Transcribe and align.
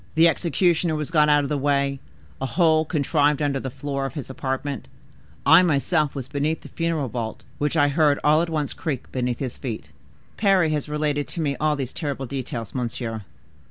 The 0.15 0.27
executioner 0.27 0.95
was 0.95 1.11
got 1.11 1.29
out 1.29 1.43
of 1.43 1.49
the 1.49 1.59
way; 1.59 1.99
a 2.41 2.47
hole 2.47 2.85
contrived 2.85 3.39
under 3.39 3.59
the 3.59 3.69
floor 3.69 4.07
of 4.07 4.15
his 4.15 4.31
apartment; 4.31 4.87
I 5.45 5.61
myself 5.61 6.15
was 6.15 6.27
beneath 6.27 6.61
the 6.61 6.69
funeral 6.69 7.07
vault, 7.07 7.43
which 7.59 7.77
I 7.77 7.87
heard 7.89 8.19
all 8.23 8.41
at 8.41 8.49
once 8.49 8.73
creak 8.73 9.11
beneath 9.11 9.37
his 9.37 9.57
feet." 9.59 9.91
"Parry 10.37 10.71
has 10.71 10.89
related 10.89 11.27
to 11.27 11.41
me 11.41 11.55
all 11.61 11.75
these 11.75 11.93
terrible 11.93 12.25
details, 12.25 12.73
monsieur." 12.73 13.21